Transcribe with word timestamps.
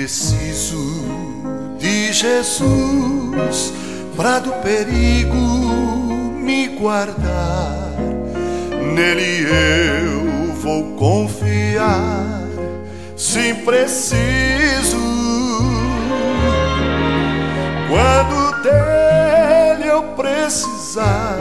preciso 0.00 1.04
de 1.78 2.10
Jesus 2.10 3.72
para 4.16 4.38
do 4.38 4.50
perigo 4.62 5.36
me 5.36 6.68
guardar. 6.68 7.90
Nele 8.94 9.42
eu 9.42 10.54
vou 10.54 10.96
confiar, 10.96 12.48
se 13.14 13.52
preciso. 13.52 14.96
Quando 17.90 18.62
dele 18.62 19.90
eu 19.90 20.02
precisar, 20.14 21.36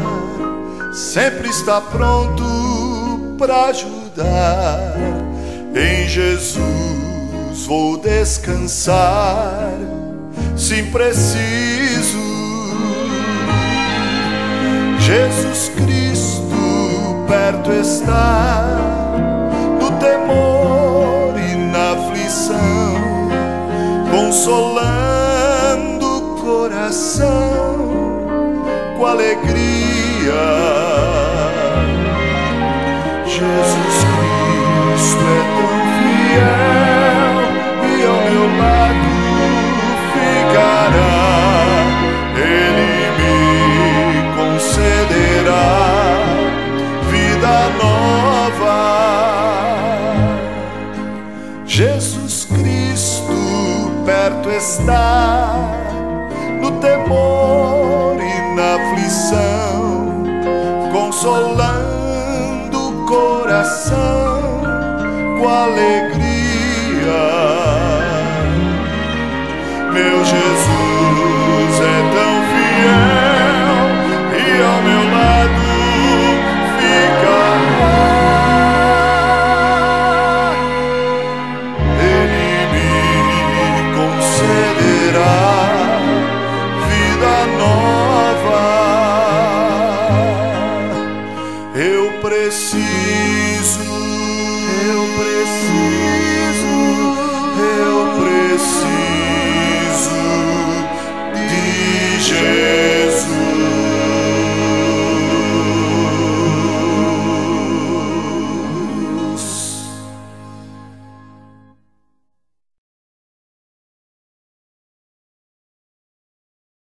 sempre 0.91 1.47
está 1.47 1.80
pronto 1.80 3.38
para 3.38 3.67
ajudar 3.67 5.18
descansar, 8.29 9.73
sim 10.55 10.85
preciso. 10.91 12.19
Jesus 14.99 15.71
Cristo 15.75 17.25
perto 17.27 17.71
está, 17.71 18.77
no 19.81 19.89
temor 19.97 21.33
e 21.39 21.55
na 21.55 21.93
aflição, 21.93 22.93
consolando 24.11 26.05
o 26.05 26.21
coração 26.39 27.88
com 28.95 29.05
alegria. 29.07 29.49
Jesus 33.25 34.05
Cristo 34.05 35.23
é 35.25 35.72
tão 35.72 35.78
vida 47.50 47.69
nova. 47.81 48.80
Jesus 51.66 52.45
Cristo 52.45 53.33
perto 54.06 54.50
está, 54.52 55.56
no 56.61 56.72
temor 56.80 58.17
e 58.19 58.56
na 58.56 58.75
aflição, 58.75 60.23
consolando 60.91 62.78
o 62.89 63.06
coração 63.06 64.61
com 65.39 65.47
alegria. 65.47 66.19
Meu 69.91 70.23
Jesus 70.23 70.78
see 92.52 93.38